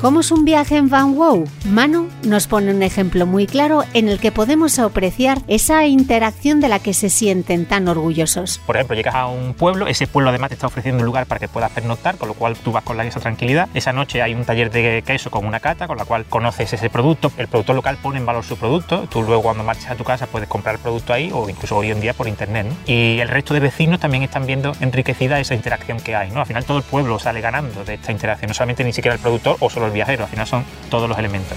¿Cómo 0.00 0.20
es 0.20 0.30
un 0.30 0.44
viaje 0.44 0.76
en 0.76 0.88
Van 0.88 1.16
Wow? 1.16 1.44
Manu 1.64 2.08
nos 2.22 2.46
pone 2.46 2.72
un 2.72 2.84
ejemplo 2.84 3.26
muy 3.26 3.48
claro 3.48 3.82
en 3.94 4.08
el 4.08 4.20
que 4.20 4.30
podemos 4.30 4.78
apreciar 4.78 5.38
esa 5.48 5.86
interacción 5.86 6.60
de 6.60 6.68
la 6.68 6.78
que 6.78 6.94
se 6.94 7.10
sienten 7.10 7.66
tan 7.66 7.88
orgullosos. 7.88 8.60
Por 8.64 8.76
ejemplo, 8.76 8.94
llegas 8.94 9.16
a 9.16 9.26
un 9.26 9.54
pueblo, 9.54 9.88
ese 9.88 10.06
pueblo 10.06 10.30
además 10.30 10.50
te 10.50 10.54
está 10.54 10.68
ofreciendo 10.68 11.00
un 11.00 11.06
lugar 11.06 11.26
para 11.26 11.40
que 11.40 11.48
puedas 11.48 11.72
pernoctar, 11.72 12.16
con 12.16 12.28
lo 12.28 12.34
cual 12.34 12.56
tú 12.56 12.70
vas 12.70 12.84
con 12.84 12.96
la 12.96 13.04
esa 13.04 13.18
tranquilidad. 13.18 13.68
Esa 13.74 13.92
noche 13.92 14.22
hay 14.22 14.34
un 14.34 14.44
taller 14.44 14.70
de 14.70 15.02
queso 15.04 15.32
con 15.32 15.44
una 15.44 15.58
cata, 15.58 15.88
con 15.88 15.96
la 15.96 16.04
cual 16.04 16.26
conoces 16.26 16.72
ese 16.72 16.90
producto. 16.90 17.32
El 17.36 17.48
productor 17.48 17.74
local 17.74 17.98
pone 18.00 18.20
en 18.20 18.26
valor 18.26 18.44
su 18.44 18.56
producto. 18.56 19.08
Tú 19.10 19.24
luego 19.24 19.42
cuando 19.42 19.64
marches 19.64 19.90
a 19.90 19.96
tu 19.96 20.04
casa 20.04 20.28
puedes 20.28 20.48
comprar 20.48 20.76
el 20.76 20.80
producto 20.80 21.12
ahí 21.12 21.32
o 21.34 21.48
incluso 21.50 21.76
hoy 21.76 21.90
en 21.90 22.00
día 22.00 22.12
por 22.14 22.28
internet. 22.28 22.68
Y 22.86 23.18
el 23.18 23.28
resto 23.28 23.52
de 23.52 23.58
vecinos 23.58 23.98
también 23.98 24.22
están 24.22 24.46
viendo 24.46 24.74
enriquecida 24.78 25.40
esa 25.40 25.56
interacción 25.56 25.98
que 25.98 26.14
hay. 26.14 26.30
¿no? 26.30 26.38
Al 26.38 26.46
final 26.46 26.64
todo 26.64 26.78
el 26.78 26.84
pueblo 26.84 27.18
sale 27.18 27.40
ganando 27.40 27.84
de 27.84 27.94
esta 27.94 28.12
interacción, 28.12 28.46
no 28.46 28.54
solamente 28.54 28.84
ni 28.84 28.92
siquiera 28.92 29.16
el 29.16 29.20
productor 29.20 29.56
o 29.58 29.68
solo 29.68 29.87
viajero, 29.92 30.24
al 30.24 30.30
final 30.30 30.46
son 30.46 30.64
todos 30.90 31.08
los 31.08 31.18
elementos. 31.18 31.56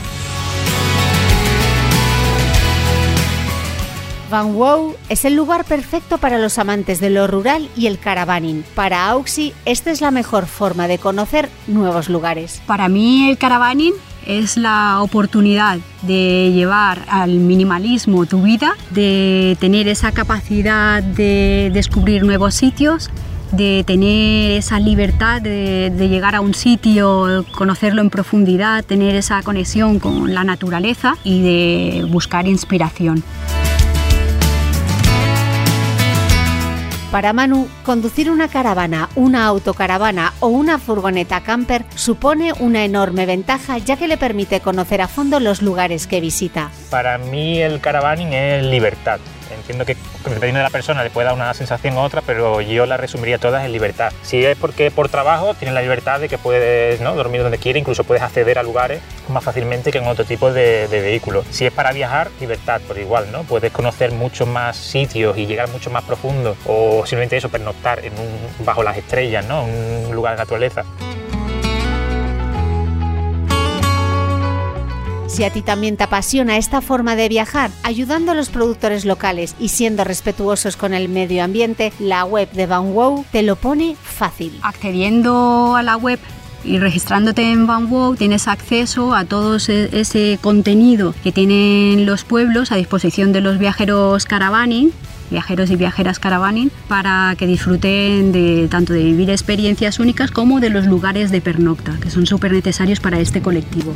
Van 4.31 4.54
Wow 4.54 4.95
es 5.10 5.25
el 5.25 5.36
lugar 5.36 5.66
perfecto 5.66 6.18
para 6.18 6.38
los 6.38 6.57
amantes 6.57 7.01
de 7.01 7.10
lo 7.10 7.28
rural 7.28 7.68
y 7.75 7.88
el 7.88 8.00
caravaning. 8.00 8.63
Para 8.75 9.10
Auxi, 9.10 9.54
esta 9.66 9.92
es 9.92 10.00
la 10.00 10.10
mejor 10.10 10.45
forma 10.45 10.88
de 10.88 11.00
conocer 11.00 11.50
nuevos 11.68 12.07
lugares. 12.07 12.62
Para 12.66 12.88
mí 12.88 13.30
el 13.30 13.38
caravaning 13.38 13.94
es 14.25 14.56
la 14.56 15.01
oportunidad 15.01 15.80
de 16.04 16.51
llevar 16.54 17.04
al 17.10 17.31
minimalismo 17.31 18.25
tu 18.25 18.42
vida, 18.42 18.72
de 18.92 19.57
tener 19.60 19.89
esa 19.89 20.13
capacidad 20.13 21.04
de 21.04 21.69
descubrir 21.74 22.24
nuevos 22.24 22.56
sitios 22.56 23.10
de 23.51 23.83
tener 23.86 24.51
esa 24.51 24.80
libertad 24.80 25.42
de, 25.42 25.92
llegar 26.09 26.36
a 26.36 26.42
un 26.42 26.53
sitio, 26.53 27.45
conocerlo 27.51 28.01
en 28.01 28.09
profundidad, 28.09 28.83
tener 28.83 29.15
esa 29.15 29.42
conexión 29.44 30.00
con 30.00 30.33
la 30.33 30.44
naturaleza 30.44 31.15
y 31.24 31.42
de 31.42 32.03
buscar 32.06 32.48
inspiración. 32.48 33.24
Para 37.11 37.33
Manu, 37.33 37.68
conducir 37.83 38.31
una 38.31 38.47
caravana, 38.47 39.09
una 39.16 39.45
autocaravana 39.45 40.31
o 40.40 40.47
una 40.47 40.80
furgoneta 40.80 41.42
camper 41.42 41.83
supone 41.95 42.54
una 42.59 42.85
enorme 42.85 43.25
ventaja 43.25 43.78
ya 43.80 43.97
que 43.97 44.07
le 44.07 44.16
permite 44.16 44.61
conocer 44.61 45.02
a 45.02 45.09
fondo 45.09 45.42
los 45.42 45.61
lugares 45.61 46.07
que 46.07 46.21
visita. 46.21 46.71
Para 46.90 47.18
mí 47.18 47.59
el 47.59 47.81
caravaning 47.81 48.31
es 48.31 48.66
libertad. 48.66 49.19
Entiendo 49.51 49.85
que 49.85 49.95
dependiendo 50.23 50.59
de 50.59 50.63
la 50.63 50.69
persona 50.69 51.03
le 51.03 51.09
puede 51.09 51.25
dar 51.25 51.35
una 51.35 51.53
sensación 51.53 51.95
u 51.95 51.99
otra, 51.99 52.21
pero 52.21 52.61
yo 52.61 52.85
la 52.85 52.97
resumiría 52.97 53.37
todas 53.37 53.65
en 53.65 53.71
libertad. 53.71 54.11
Si 54.23 54.43
es 54.43 54.57
porque 54.57 54.91
por 54.91 55.09
trabajo 55.09 55.53
tienes 55.53 55.73
la 55.73 55.81
libertad 55.81 56.19
de 56.19 56.29
que 56.29 56.37
puedes 56.37 57.01
¿no? 57.01 57.15
dormir 57.15 57.41
donde 57.41 57.57
quieras, 57.57 57.81
incluso 57.81 58.03
puedes 58.03 58.23
acceder 58.23 58.59
a 58.59 58.63
lugares 58.63 59.01
más 59.29 59.43
fácilmente 59.43 59.91
que 59.91 59.99
en 59.99 60.07
otro 60.07 60.25
tipo 60.25 60.51
de, 60.51 60.87
de 60.87 61.01
vehículo. 61.01 61.43
Si 61.49 61.65
es 61.65 61.71
para 61.71 61.91
viajar, 61.91 62.29
libertad, 62.39 62.81
por 62.87 62.97
igual, 62.97 63.31
¿no? 63.31 63.43
Puedes 63.43 63.71
conocer 63.71 64.11
muchos 64.11 64.47
más 64.47 64.75
sitios 64.77 65.37
y 65.37 65.45
llegar 65.45 65.69
mucho 65.69 65.89
más 65.89 66.03
profundo, 66.03 66.55
o 66.65 67.05
simplemente 67.05 67.37
eso, 67.37 67.49
pernoctar 67.49 68.01
bajo 68.65 68.83
las 68.83 68.97
estrellas, 68.97 69.45
¿no? 69.45 69.63
un 69.63 70.13
lugar 70.13 70.33
de 70.33 70.39
naturaleza. 70.39 70.83
Si 75.31 75.45
a 75.45 75.50
ti 75.50 75.61
también 75.61 75.95
te 75.95 76.04
apasiona 76.04 76.57
esta 76.57 76.81
forma 76.81 77.16
de 77.16 77.30
viajar, 77.30 77.71
ayudando 77.83 78.33
a 78.33 78.35
los 78.35 78.50
productores 78.50 79.06
locales 79.06 79.56
y 79.61 79.69
siendo 79.69 80.04
respetuosos 80.04 80.76
con 80.76 80.94
el 80.94 81.07
medio 81.07 81.42
ambiente, 81.42 81.94
la 82.00 82.26
web 82.26 82.52
de 82.52 82.68
Wow 82.68 83.23
te 83.31 83.42
lo 83.42 83.56
pone 83.56 83.95
fácil. 83.95 84.52
Accediendo 84.61 85.78
a 85.78 85.83
la 85.83 85.95
web 85.95 86.19
y 86.66 86.80
registrándote 86.80 87.50
en 87.50 87.66
Wow 87.66 88.18
tienes 88.18 88.50
acceso 88.50 89.16
a 89.16 89.23
todo 89.23 89.56
ese 89.56 90.38
contenido 90.42 91.16
que 91.23 91.31
tienen 91.31 92.06
los 92.06 92.26
pueblos 92.26 92.73
a 92.73 92.76
disposición 92.76 93.31
de 93.31 93.40
los 93.40 93.57
viajeros 93.57 94.26
caravaning 94.26 94.92
viajeros 95.30 95.71
y 95.71 95.78
viajeras 95.78 96.19
caravaning 96.19 96.73
para 96.90 97.35
que 97.38 97.47
disfruten 97.47 98.33
de 98.33 98.68
tanto 98.69 98.92
de 98.92 99.02
vivir 99.02 99.30
experiencias 99.30 99.97
únicas 100.00 100.30
como 100.30 100.59
de 100.59 100.69
los 100.69 100.88
lugares 100.88 101.31
de 101.31 101.40
pernocta 101.40 101.97
que 102.02 102.09
son 102.09 102.26
súper 102.26 102.52
necesarios 102.52 103.00
para 103.00 103.18
este 103.21 103.42
colectivo. 103.42 103.95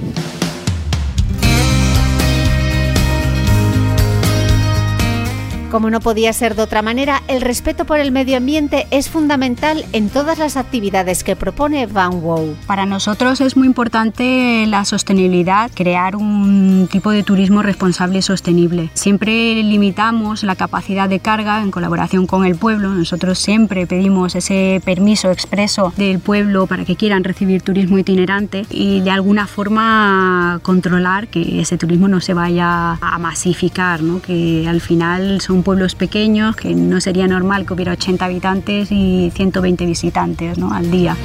Como 5.72 5.89
no 5.89 6.00
podía 6.00 6.31
ser 6.31 6.55
de 6.55 6.62
otra 6.62 6.81
manera, 6.81 7.22
el 7.27 7.41
respeto 7.41 7.86
por 7.86 8.00
el 8.00 8.12
medio 8.12 8.38
ambiente 8.38 8.88
es 8.91 9.10
fundamental 9.10 9.84
en 9.91 10.10
todas 10.10 10.38
las 10.38 10.57
actividades 10.57 11.24
que 11.24 11.36
propone 11.36 11.86
Van 11.88 12.22
Wow. 12.22 12.55
Para 12.67 12.86
nosotros 12.86 13.41
es 13.41 13.57
muy 13.57 13.67
importante 13.67 14.65
la 14.67 14.86
sostenibilidad, 14.86 15.72
crear 15.74 16.15
un 16.15 16.88
tipo 16.89 17.12
de 17.12 17.24
turismo 17.24 17.62
responsable 17.62 18.19
y 18.19 18.22
sostenible. 18.22 18.89
Siempre 18.93 19.62
limitamos 19.63 20.43
la 20.43 20.55
capacidad 20.55 21.10
de 21.10 21.19
carga 21.19 21.62
en 21.62 21.72
colaboración 21.72 22.27
con 22.27 22.45
el 22.45 22.55
pueblo. 22.55 22.89
Nosotros 22.89 23.39
siempre 23.39 23.88
pedimos 23.88 24.36
ese 24.36 24.81
permiso 24.86 25.31
expreso 25.31 25.93
del 25.98 26.19
pueblo 26.19 26.67
para 26.67 26.86
que 26.86 26.95
quieran 26.95 27.24
recibir 27.24 27.63
turismo 27.63 27.98
itinerante 27.98 28.65
y 28.69 29.01
de 29.01 29.12
alguna 29.12 29.48
forma 29.48 30.60
controlar 30.62 31.27
que 31.27 31.62
ese 31.62 31.77
turismo 31.77 32.07
no 32.07 32.22
se 32.22 32.34
vaya 32.34 32.93
a 32.93 33.17
masificar, 33.17 34.01
¿no? 34.01 34.22
que 34.22 34.67
al 34.69 34.79
final 34.79 35.41
son 35.41 35.54
pueblos 35.63 35.95
pequeños, 35.95 36.55
que 36.55 36.74
no 36.74 37.00
sería 37.01 37.27
normal 37.27 37.65
que 37.65 37.74
hubiera 37.74 37.93
80 37.93 38.25
habitantes 38.25 38.91
y 38.91 39.31
120 39.33 39.85
visitantes 39.85 40.57
¿no? 40.57 40.74
al 40.74 40.91
día. 40.91 41.15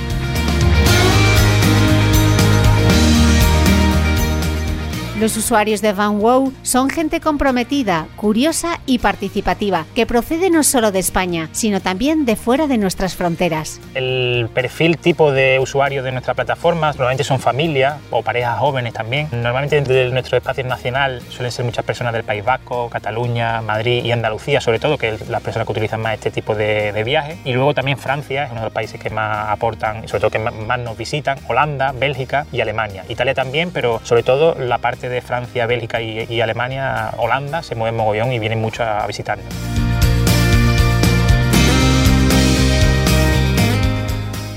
Los 5.20 5.36
usuarios 5.36 5.82
de 5.82 5.92
Van 5.92 6.18
Wow 6.18 6.50
son 6.62 6.88
gente 6.88 7.20
comprometida, 7.20 8.06
curiosa 8.16 8.80
y 8.86 9.00
participativa, 9.00 9.84
que 9.94 10.06
procede 10.06 10.48
no 10.48 10.62
solo 10.62 10.92
de 10.92 10.98
España, 10.98 11.50
sino 11.52 11.82
también 11.82 12.24
de 12.24 12.36
fuera 12.36 12.66
de 12.66 12.78
nuestras 12.78 13.16
fronteras. 13.16 13.82
El 13.92 14.48
perfil 14.54 14.96
tipo 14.96 15.30
de 15.30 15.58
usuario 15.58 16.02
de 16.02 16.10
nuestra 16.10 16.32
plataforma 16.32 16.90
normalmente 16.92 17.22
son 17.22 17.38
familias 17.38 17.96
o 18.10 18.22
parejas 18.22 18.58
jóvenes 18.58 18.94
también. 18.94 19.28
Normalmente 19.30 19.76
dentro 19.76 19.92
de 19.92 20.08
nuestro 20.08 20.38
espacio 20.38 20.64
nacional 20.64 21.20
suelen 21.28 21.52
ser 21.52 21.66
muchas 21.66 21.84
personas 21.84 22.14
del 22.14 22.24
País 22.24 22.42
Vasco, 22.42 22.88
Cataluña, 22.88 23.60
Madrid 23.60 24.02
y 24.02 24.12
Andalucía, 24.12 24.62
sobre 24.62 24.78
todo, 24.78 24.96
que 24.96 25.10
es 25.10 25.28
las 25.28 25.42
personas 25.42 25.66
que 25.66 25.72
utilizan 25.72 26.00
más 26.00 26.14
este 26.14 26.30
tipo 26.30 26.54
de, 26.54 26.92
de 26.92 27.04
viajes. 27.04 27.36
Y 27.44 27.52
luego 27.52 27.74
también 27.74 27.98
Francia 27.98 28.44
es 28.44 28.52
uno 28.52 28.60
de 28.60 28.66
los 28.68 28.72
países 28.72 28.98
que 28.98 29.10
más 29.10 29.50
aportan 29.50 30.08
sobre 30.08 30.20
todo 30.20 30.30
que 30.30 30.38
más 30.38 30.78
nos 30.80 30.96
visitan, 30.96 31.36
Holanda, 31.46 31.92
Bélgica 31.92 32.46
y 32.52 32.62
Alemania. 32.62 33.04
Italia 33.10 33.34
también, 33.34 33.70
pero 33.70 34.00
sobre 34.02 34.22
todo 34.22 34.54
la 34.54 34.78
parte 34.78 35.09
de 35.10 35.20
Francia, 35.20 35.66
Bélgica 35.66 36.00
y, 36.00 36.26
y 36.28 36.40
Alemania, 36.40 37.10
Holanda, 37.16 37.62
se 37.62 37.74
mueven 37.74 37.96
mogollón 37.96 38.32
y 38.32 38.38
vienen 38.38 38.60
mucho 38.60 38.82
a 38.84 39.06
visitarnos. 39.06 39.79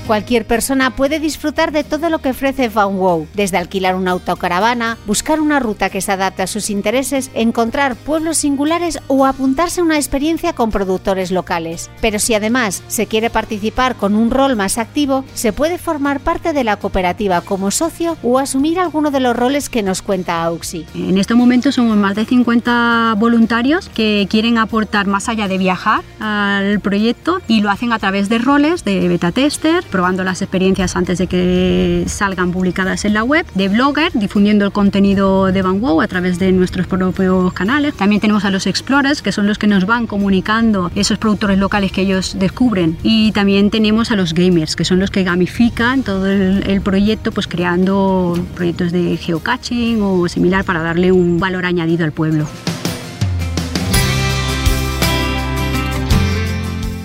Cualquier 0.06 0.46
persona 0.46 0.90
puede 0.90 1.18
disfrutar 1.18 1.72
de 1.72 1.82
todo 1.82 2.10
lo 2.10 2.18
que 2.18 2.30
ofrece 2.30 2.68
Van 2.68 2.98
Wow, 2.98 3.26
desde 3.32 3.56
alquilar 3.56 3.94
una 3.94 4.10
autocaravana, 4.10 4.98
buscar 5.06 5.40
una 5.40 5.60
ruta 5.60 5.88
que 5.88 6.02
se 6.02 6.12
adapte 6.12 6.42
a 6.42 6.46
sus 6.46 6.68
intereses, 6.68 7.30
encontrar 7.32 7.96
pueblos 7.96 8.36
singulares 8.36 8.98
o 9.06 9.24
apuntarse 9.24 9.80
a 9.80 9.84
una 9.84 9.96
experiencia 9.96 10.52
con 10.52 10.70
productores 10.70 11.30
locales. 11.30 11.90
Pero 12.02 12.18
si 12.18 12.34
además 12.34 12.82
se 12.86 13.06
quiere 13.06 13.30
participar 13.30 13.96
con 13.96 14.14
un 14.14 14.30
rol 14.30 14.56
más 14.56 14.76
activo, 14.76 15.24
se 15.32 15.54
puede 15.54 15.78
formar 15.78 16.20
parte 16.20 16.52
de 16.52 16.64
la 16.64 16.76
cooperativa 16.76 17.40
como 17.40 17.70
socio 17.70 18.18
o 18.22 18.38
asumir 18.38 18.78
alguno 18.78 19.10
de 19.10 19.20
los 19.20 19.34
roles 19.34 19.70
que 19.70 19.82
nos 19.82 20.02
cuenta 20.02 20.44
Auxi. 20.44 20.84
En 20.94 21.16
este 21.16 21.34
momento 21.34 21.72
somos 21.72 21.96
más 21.96 22.14
de 22.14 22.26
50 22.26 23.14
voluntarios 23.16 23.88
que 23.88 24.26
quieren 24.28 24.58
aportar 24.58 25.06
más 25.06 25.30
allá 25.30 25.48
de 25.48 25.56
viajar 25.56 26.02
al 26.20 26.80
proyecto 26.80 27.40
y 27.48 27.62
lo 27.62 27.70
hacen 27.70 27.94
a 27.94 27.98
través 27.98 28.28
de 28.28 28.36
roles 28.36 28.84
de 28.84 29.08
beta 29.08 29.32
tester, 29.32 29.82
probando 29.94 30.24
las 30.24 30.42
experiencias 30.42 30.96
antes 30.96 31.18
de 31.18 31.28
que 31.28 32.02
salgan 32.08 32.50
publicadas 32.50 33.04
en 33.04 33.14
la 33.14 33.22
web, 33.22 33.46
de 33.54 33.68
blogger, 33.68 34.10
difundiendo 34.12 34.64
el 34.64 34.72
contenido 34.72 35.52
de 35.52 35.62
Van 35.62 35.80
Wow 35.80 36.00
a 36.00 36.08
través 36.08 36.40
de 36.40 36.50
nuestros 36.50 36.88
propios 36.88 37.52
canales. 37.52 37.94
También 37.94 38.20
tenemos 38.20 38.44
a 38.44 38.50
los 38.50 38.66
explorers, 38.66 39.22
que 39.22 39.30
son 39.30 39.46
los 39.46 39.56
que 39.56 39.68
nos 39.68 39.86
van 39.86 40.08
comunicando 40.08 40.90
esos 40.96 41.16
productores 41.18 41.58
locales 41.58 41.92
que 41.92 42.00
ellos 42.00 42.36
descubren. 42.40 42.96
Y 43.04 43.30
también 43.30 43.70
tenemos 43.70 44.10
a 44.10 44.16
los 44.16 44.34
gamers, 44.34 44.74
que 44.74 44.84
son 44.84 44.98
los 44.98 45.12
que 45.12 45.22
gamifican 45.22 46.02
todo 46.02 46.26
el, 46.26 46.68
el 46.68 46.80
proyecto, 46.80 47.30
pues 47.30 47.46
creando 47.46 48.36
proyectos 48.56 48.90
de 48.90 49.16
geocaching 49.16 50.02
o 50.02 50.26
similar 50.26 50.64
para 50.64 50.82
darle 50.82 51.12
un 51.12 51.38
valor 51.38 51.66
añadido 51.66 52.04
al 52.04 52.10
pueblo. 52.10 52.48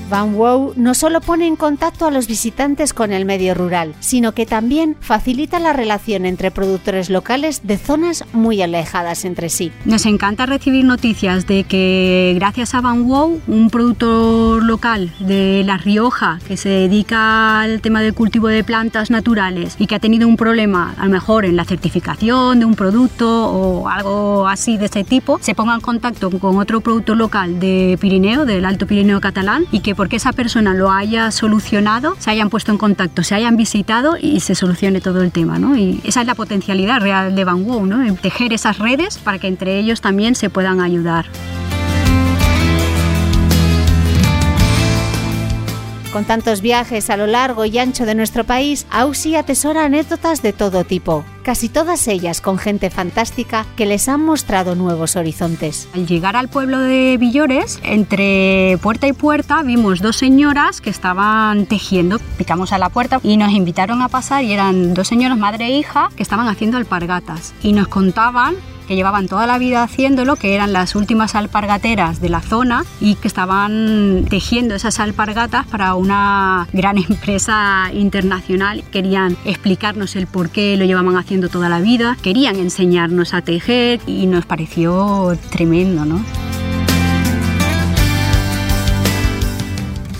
Van 0.09 0.33
Wow 0.33 0.73
no 0.75 0.93
solo 0.93 1.21
pone 1.21 1.47
en 1.47 1.55
contacto 1.55 2.05
a 2.05 2.11
los 2.11 2.27
visitantes 2.27 2.93
con 2.93 3.13
el 3.13 3.25
medio 3.25 3.53
rural, 3.53 3.93
sino 3.99 4.33
que 4.33 4.45
también 4.45 4.95
facilita 4.99 5.59
la 5.59 5.73
relación 5.73 6.25
entre 6.25 6.51
productores 6.51 7.09
locales 7.09 7.61
de 7.63 7.77
zonas 7.77 8.23
muy 8.33 8.61
alejadas 8.61 9.25
entre 9.25 9.49
sí. 9.49 9.71
Nos 9.85 10.05
encanta 10.05 10.45
recibir 10.45 10.83
noticias 10.85 11.45
de 11.47 11.63
que 11.63 12.33
gracias 12.35 12.73
a 12.73 12.81
Van 12.81 13.07
Wow, 13.07 13.41
un 13.47 13.69
productor 13.69 14.63
local 14.63 15.11
de 15.19 15.63
La 15.65 15.77
Rioja 15.77 16.39
que 16.47 16.57
se 16.57 16.69
dedica 16.69 17.61
al 17.61 17.81
tema 17.81 18.01
del 18.01 18.13
cultivo 18.13 18.47
de 18.47 18.63
plantas 18.63 19.11
naturales 19.11 19.75
y 19.79 19.87
que 19.87 19.95
ha 19.95 19.99
tenido 19.99 20.27
un 20.27 20.37
problema 20.37 20.95
a 20.97 21.05
lo 21.05 21.11
mejor 21.11 21.45
en 21.45 21.55
la 21.55 21.65
certificación 21.65 22.59
de 22.59 22.65
un 22.65 22.75
producto 22.75 23.49
o 23.51 23.87
algo 23.87 24.47
así 24.47 24.77
de 24.77 24.85
ese 24.85 25.03
tipo, 25.03 25.37
se 25.41 25.55
ponga 25.55 25.75
en 25.75 25.81
contacto 25.81 26.29
con 26.39 26.57
otro 26.57 26.81
productor 26.81 27.17
local 27.17 27.59
de 27.59 27.97
Pirineo, 27.99 28.45
del 28.45 28.65
Alto 28.65 28.87
Pirineo 28.87 29.21
catalán 29.21 29.65
y 29.71 29.81
que 29.81 29.95
porque 29.99 30.15
esa 30.15 30.31
persona 30.31 30.73
lo 30.73 30.91
haya 30.91 31.29
solucionado, 31.29 32.15
se 32.19 32.31
hayan 32.31 32.49
puesto 32.49 32.71
en 32.71 32.77
contacto, 32.77 33.21
se 33.21 33.35
hayan 33.35 33.57
visitado 33.57 34.15
y 34.17 34.39
se 34.39 34.55
solucione 34.55 35.01
todo 35.01 35.21
el 35.21 35.33
tema. 35.33 35.59
¿no? 35.59 35.75
Y 35.75 35.99
esa 36.05 36.21
es 36.21 36.27
la 36.27 36.35
potencialidad 36.35 37.01
real 37.01 37.35
de 37.35 37.43
Van 37.43 37.65
Wow, 37.65 37.85
¿no? 37.85 38.15
tejer 38.15 38.53
esas 38.53 38.79
redes 38.79 39.17
para 39.17 39.39
que 39.39 39.47
entre 39.47 39.77
ellos 39.77 39.99
también 39.99 40.35
se 40.35 40.49
puedan 40.49 40.79
ayudar. 40.79 41.25
Con 46.13 46.23
tantos 46.23 46.61
viajes 46.61 47.09
a 47.09 47.17
lo 47.17 47.27
largo 47.27 47.65
y 47.65 47.77
ancho 47.77 48.05
de 48.05 48.15
nuestro 48.15 48.45
país, 48.45 48.87
Ausi 48.91 49.35
atesora 49.35 49.83
anécdotas 49.83 50.41
de 50.41 50.53
todo 50.53 50.85
tipo, 50.85 51.25
casi 51.49 51.67
todas 51.67 52.07
ellas 52.07 52.41
con 52.41 52.59
gente 52.59 52.91
fantástica 52.91 53.65
que 53.75 53.87
les 53.87 54.07
han 54.07 54.23
mostrado 54.23 54.75
nuevos 54.75 55.15
horizontes. 55.15 55.89
Al 55.95 56.05
llegar 56.05 56.35
al 56.35 56.47
pueblo 56.47 56.77
de 56.77 57.17
Villores, 57.17 57.79
entre 57.81 58.77
puerta 58.83 59.07
y 59.07 59.13
puerta 59.13 59.63
vimos 59.63 59.99
dos 59.99 60.15
señoras 60.15 60.79
que 60.79 60.91
estaban 60.91 61.65
tejiendo. 61.65 62.19
Picamos 62.37 62.71
a 62.71 62.77
la 62.77 62.89
puerta 62.89 63.19
y 63.23 63.35
nos 63.37 63.51
invitaron 63.51 64.03
a 64.03 64.09
pasar 64.09 64.43
y 64.43 64.53
eran 64.53 64.93
dos 64.93 65.07
señoras, 65.07 65.39
madre 65.39 65.65
e 65.65 65.71
hija, 65.71 66.09
que 66.15 66.21
estaban 66.21 66.47
haciendo 66.47 66.77
alpargatas 66.77 67.55
y 67.63 67.73
nos 67.73 67.87
contaban 67.87 68.55
que 68.89 68.95
llevaban 68.95 69.27
toda 69.27 69.45
la 69.45 69.59
vida 69.59 69.83
haciéndolo, 69.83 70.35
que 70.35 70.55
eran 70.55 70.73
las 70.73 70.95
últimas 70.95 71.35
alpargateras 71.35 72.21
de 72.21 72.29
la 72.29 72.41
zona 72.41 72.83
y 72.99 73.13
que 73.13 73.27
estaban 73.27 74.25
tejiendo 74.27 74.73
esas 74.73 74.99
alpargatas 74.99 75.67
para 75.67 75.93
una 75.93 76.67
gran 76.73 76.97
empresa 77.09 77.91
internacional. 77.93 78.83
Querían 78.91 79.37
explicarnos 79.45 80.15
el 80.15 80.25
por 80.25 80.49
qué 80.49 80.75
lo 80.75 80.85
llevaban 80.85 81.17
haciendo 81.17 81.38
toda 81.47 81.69
la 81.69 81.79
vida, 81.79 82.17
querían 82.21 82.57
enseñarnos 82.57 83.33
a 83.33 83.41
tejer 83.41 84.01
y 84.05 84.25
nos 84.25 84.45
pareció 84.45 85.37
tremendo, 85.49 86.03
¿no? 86.03 86.48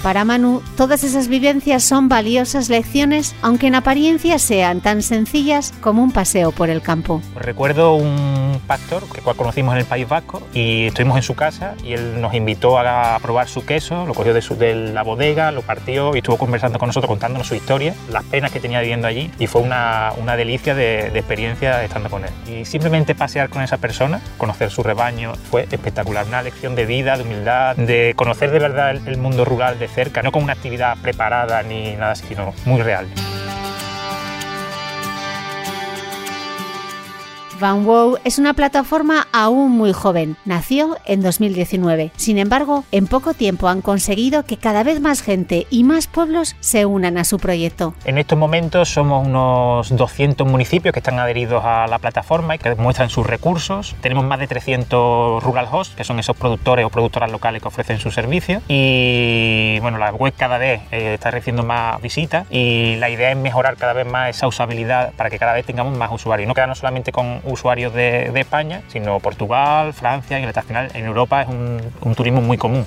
Para 0.03 0.23
Manu, 0.23 0.61
todas 0.77 1.03
esas 1.03 1.27
vivencias 1.27 1.83
son 1.83 2.07
valiosas 2.07 2.69
lecciones, 2.69 3.35
aunque 3.41 3.67
en 3.67 3.75
apariencia 3.75 4.39
sean 4.39 4.79
tan 4.79 5.01
sencillas 5.01 5.73
como 5.81 6.01
un 6.01 6.11
paseo 6.11 6.51
por 6.51 6.69
el 6.69 6.81
campo. 6.81 7.21
Recuerdo 7.35 7.95
un 7.95 8.61
pastor 8.65 9.03
que 9.13 9.21
conocimos 9.21 9.73
en 9.73 9.79
el 9.79 9.85
País 9.85 10.07
Vasco 10.07 10.41
y 10.53 10.87
estuvimos 10.87 11.17
en 11.17 11.23
su 11.23 11.35
casa 11.35 11.75
y 11.83 11.93
él 11.93 12.21
nos 12.21 12.33
invitó 12.33 12.79
a 12.79 13.19
probar 13.21 13.49
su 13.49 13.65
queso, 13.65 14.05
lo 14.05 14.13
cogió 14.13 14.33
de, 14.33 14.75
la 14.93 15.03
bodega, 15.03 15.51
lo 15.51 15.63
partió 15.63 16.15
y 16.15 16.19
estuvo 16.19 16.37
conversando 16.37 16.79
con 16.79 16.87
nosotros, 16.87 17.09
contándonos 17.09 17.47
su 17.47 17.55
historia, 17.55 17.93
las 18.09 18.23
penas 18.23 18.51
que 18.51 18.59
tenía 18.59 18.79
viviendo 18.79 19.07
allí 19.07 19.31
y 19.37 19.47
fue 19.47 19.61
una, 19.61 20.13
una 20.17 20.35
delicia 20.35 20.75
de, 20.75 21.07
experiencia 21.07 21.83
estando 21.83 22.09
con 22.09 22.23
él. 22.23 22.31
Y 22.47 22.65
simplemente 22.65 23.15
pasear 23.15 23.49
con 23.49 23.61
esa 23.61 23.77
persona, 23.77 24.21
conocer 24.37 24.71
su 24.71 24.81
rebaño, 24.81 25.33
fue 25.49 25.67
espectacular, 25.69 26.25
una 26.25 26.41
lección 26.41 26.75
de 26.75 26.85
vida, 26.85 27.17
de 27.17 27.23
humildad, 27.23 27.75
de 27.75 28.13
conocer 28.15 28.51
de 28.51 28.59
verdad 28.59 28.91
el, 28.91 29.17
mundo 29.17 29.43
rural 29.43 29.77
cerca, 29.89 30.21
no 30.21 30.31
como 30.31 30.45
una 30.45 30.53
actividad 30.53 30.97
preparada 31.01 31.61
ni 31.63 31.95
nada 31.95 32.15
sino 32.15 32.53
muy 32.65 32.81
real. 32.81 33.07
Van 37.59 37.83
Wow 37.83 38.17
es 38.23 38.39
una 38.39 38.53
plataforma 38.53 39.27
aún 39.33 39.71
muy 39.71 39.91
joven. 39.91 40.37
Nació 40.45 40.97
en 41.05 41.21
2019. 41.21 42.11
Sin 42.15 42.37
embargo, 42.37 42.85
en 42.93 43.07
poco 43.07 43.33
tiempo 43.33 43.67
han 43.67 43.81
conseguido 43.81 44.45
que 44.45 44.55
cada 44.55 44.83
vez 44.83 45.01
más 45.01 45.21
gente 45.21 45.67
y 45.69 45.83
más 45.83 46.07
pueblos 46.07 46.55
se 46.61 46.85
unan 46.85 47.17
a 47.17 47.25
su 47.25 47.37
proyecto. 47.37 47.93
En 48.05 48.17
estos 48.17 48.37
momentos 48.37 48.87
somos 48.89 49.27
unos 49.27 49.93
200 49.93 50.47
municipios 50.47 50.93
que 50.93 50.99
están 50.99 51.19
adheridos 51.19 51.63
a 51.65 51.87
la 51.87 51.99
plataforma 51.99 52.55
y 52.55 52.59
que 52.59 52.73
muestran 52.75 53.09
sus 53.09 53.27
recursos. 53.27 53.93
Tenemos 53.99 54.23
más 54.23 54.39
de 54.39 54.47
300 54.47 55.43
rural 55.43 55.67
hosts, 55.69 55.95
que 55.95 56.05
son 56.05 56.17
esos 56.19 56.37
productores 56.37 56.85
o 56.85 56.89
productoras 56.89 57.29
locales 57.29 57.61
que 57.61 57.67
ofrecen 57.67 57.99
sus 57.99 58.13
servicios. 58.13 58.63
Y 58.69 59.79
bueno, 59.81 59.97
la 59.97 60.11
web 60.13 60.33
cada 60.37 60.57
vez 60.57 60.81
eh, 60.91 61.15
está 61.15 61.29
recibiendo 61.31 61.63
más 61.63 62.01
visitas 62.01 62.47
y 62.49 62.95
la 62.97 63.09
idea 63.09 63.31
es 63.31 63.37
mejorar 63.37 63.75
cada 63.75 63.91
vez 63.91 64.07
más 64.07 64.29
esa 64.29 64.47
usabilidad 64.47 65.11
para 65.17 65.29
que 65.29 65.37
cada 65.37 65.53
vez 65.53 65.65
tengamos 65.65 65.97
más 65.97 66.09
usuarios. 66.11 66.47
No 66.47 66.53
quedarnos 66.53 66.77
solamente 66.77 67.11
con 67.11 67.41
usuarios 67.51 67.93
de, 67.93 68.31
España, 68.39 68.81
sino 68.87 69.19
Portugal, 69.19 69.93
Francia, 69.93 70.39
y 70.39 70.43
Al 70.43 70.63
final 70.63 70.89
en 70.93 71.05
Europa 71.05 71.41
es 71.41 71.47
un 71.49 72.15
turismo 72.15 72.41
muy 72.41 72.57
común. 72.57 72.85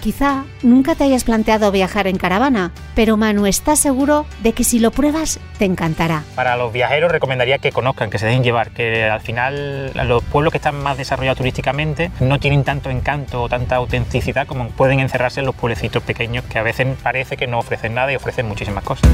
Quizá 0.00 0.44
nunca 0.62 0.94
te 0.94 1.04
hayas 1.04 1.24
planteado 1.24 1.70
viajar 1.70 2.06
en 2.06 2.16
caravana, 2.16 2.72
pero 2.94 3.18
Manu 3.18 3.44
está 3.44 3.76
seguro 3.76 4.24
de 4.42 4.54
que 4.54 4.64
si 4.64 4.78
lo 4.78 4.92
pruebas 4.92 5.38
te 5.58 5.66
encantará. 5.66 6.22
Para 6.34 6.56
los 6.56 6.72
viajeros 6.72 7.12
recomendaría 7.12 7.58
que 7.58 7.70
conozcan, 7.70 8.08
que 8.08 8.18
se 8.18 8.24
dejen 8.24 8.42
llevar, 8.42 8.70
que 8.70 9.04
al 9.04 9.20
final 9.20 9.92
los 10.08 10.24
pueblos 10.24 10.52
que 10.52 10.56
están 10.56 10.82
más 10.82 10.96
desarrollados 10.96 11.36
turísticamente 11.36 12.10
no 12.20 12.40
tienen 12.40 12.64
tanto 12.64 12.88
encanto 12.88 13.42
o 13.42 13.48
tanta 13.50 13.76
autenticidad 13.76 14.46
como 14.46 14.70
pueden 14.70 15.00
encerrarse 15.00 15.40
en 15.40 15.46
los 15.46 15.54
pueblecitos 15.54 16.02
pequeños 16.02 16.44
que 16.44 16.58
a 16.58 16.62
veces 16.62 16.86
parece 17.02 17.36
que 17.36 17.46
no 17.46 17.58
ofrecen 17.58 17.94
nada 17.94 18.10
y 18.10 18.16
ofrecen 18.16 18.48
muchísimas 18.48 18.84
cosas. 18.84 19.10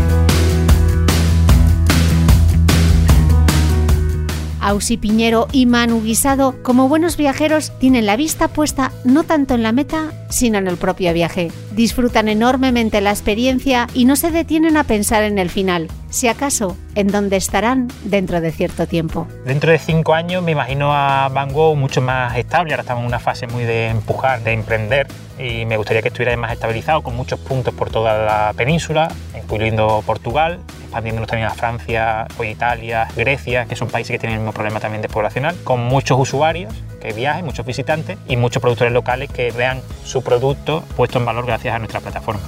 Ausi 4.67 4.97
Piñero 4.97 5.47
y 5.53 5.65
Manu 5.67 6.03
Guisado, 6.03 6.61
como 6.65 6.89
buenos 6.89 7.17
viajeros, 7.17 7.71
tienen 7.79 8.05
la 8.05 8.17
vista 8.17 8.49
puesta 8.49 8.91
no 9.05 9.23
tanto 9.23 9.55
en 9.55 9.63
la 9.63 9.71
meta, 9.71 10.11
sino 10.29 10.59
en 10.59 10.69
el 10.69 10.77
propio 10.77 11.13
viaje. 11.13 11.51
Disfrutan 11.73 12.29
enormemente 12.29 13.01
la 13.01 13.11
experiencia 13.11 13.87
y 13.95 14.05
no 14.05 14.17
se 14.17 14.31
detienen 14.31 14.77
a 14.77 14.85
pensar 14.85 15.23
en 15.23 15.39
el 15.39 15.51
final, 15.51 15.89
si 16.11 16.29
acaso, 16.29 16.77
en 16.95 17.09
dónde 17.09 17.37
estarán 17.37 17.89
dentro 18.05 18.41
de 18.41 18.53
cierto 18.53 18.87
tiempo. 18.87 19.27
Dentro 19.45 19.71
de 19.71 19.79
cinco 19.79 20.15
años 20.15 20.43
me 20.43 20.53
imagino 20.53 20.93
a 20.93 21.29
Van 21.29 21.53
Gogh 21.53 21.77
mucho 21.77 22.01
más 22.01 22.37
estable, 22.37 22.73
ahora 22.73 22.83
estamos 22.83 23.03
en 23.03 23.09
una 23.09 23.19
fase 23.19 23.47
muy 23.47 23.65
de 23.65 23.89
empujar, 23.89 24.43
de 24.43 24.53
emprender 24.53 25.07
y 25.39 25.67
me 25.67 25.77
gustaría 25.77 26.03
que 26.03 26.09
estuviera 26.09 26.35
más 26.37 26.53
estabilizado 26.53 27.03
con 27.03 27.15
muchos 27.15 27.39
puntos 27.39 27.75
por 27.75 27.91
toda 27.91 28.25
la 28.25 28.53
península, 28.55 29.13
incluyendo 29.37 30.03
Portugal, 30.07 30.61
expandiéndonos 30.83 31.29
también 31.29 31.49
a 31.49 31.55
Francia, 31.55 32.27
o 32.39 32.45
Italia, 32.45 33.09
Grecia, 33.15 33.67
que 33.67 33.77
son 33.77 33.89
países 33.89 34.13
que 34.13 34.19
tienen 34.19 34.39
el 34.39 34.41
mismo 34.41 34.53
problema 34.53 34.81
también 34.81 35.03
de 35.03 35.09
poblacional, 35.09 35.55
con 35.65 35.85
muchos 35.85 36.19
usuarios 36.19 36.73
que 37.07 37.13
viajen, 37.13 37.45
muchos 37.45 37.65
visitantes 37.65 38.19
y 38.27 38.37
muchos 38.37 38.61
productores 38.61 38.93
locales 38.93 39.31
que 39.31 39.53
vean 39.53 39.81
su 40.05 40.25
producto 40.25 40.83
puesto 40.97 41.21
en 41.21 41.25
valor 41.25 41.47
gracias 41.47 41.73
a 41.73 41.79
nuestra 41.79 42.01
plataforma. 42.01 42.41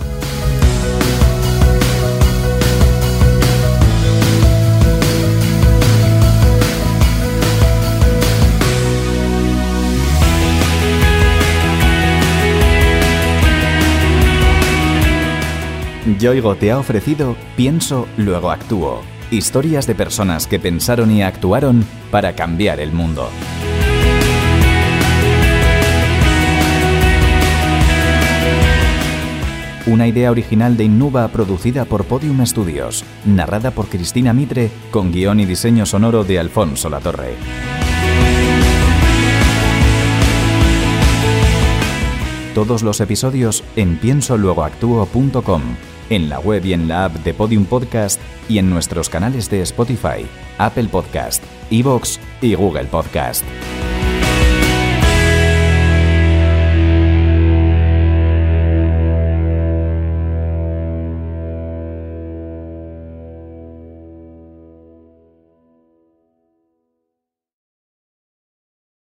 Yoigo 16.18 16.56
te 16.56 16.72
ha 16.72 16.78
ofrecido 16.78 17.36
Pienso, 17.56 18.08
luego 18.16 18.50
actúo. 18.50 19.02
Historias 19.30 19.86
de 19.86 19.94
personas 19.94 20.48
que 20.48 20.58
pensaron 20.58 21.12
y 21.12 21.22
actuaron 21.22 21.84
para 22.10 22.32
cambiar 22.32 22.80
el 22.80 22.90
mundo. 22.90 23.30
Una 29.88 30.06
idea 30.06 30.30
original 30.30 30.76
de 30.76 30.84
Innuba 30.84 31.26
producida 31.28 31.86
por 31.86 32.04
Podium 32.04 32.44
Studios, 32.44 33.04
narrada 33.24 33.70
por 33.70 33.86
Cristina 33.88 34.34
Mitre, 34.34 34.70
con 34.90 35.10
guion 35.10 35.40
y 35.40 35.46
diseño 35.46 35.86
sonoro 35.86 36.24
de 36.24 36.38
Alfonso 36.38 36.90
Latorre. 36.90 37.36
Todos 42.54 42.82
los 42.82 43.00
episodios 43.00 43.64
en 43.76 43.96
piensoluegoactuo.com 43.96 45.62
en 46.10 46.28
la 46.28 46.38
web 46.38 46.66
y 46.66 46.74
en 46.74 46.86
la 46.86 47.06
app 47.06 47.14
de 47.24 47.32
Podium 47.32 47.64
Podcast 47.64 48.20
y 48.46 48.58
en 48.58 48.68
nuestros 48.68 49.08
canales 49.08 49.48
de 49.48 49.62
Spotify, 49.62 50.26
Apple 50.58 50.88
Podcast, 50.90 51.42
Evox 51.70 52.20
y 52.42 52.54
Google 52.54 52.84
Podcast. 52.84 53.44